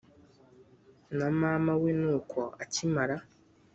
[1.17, 3.15] na mama we nuko akimara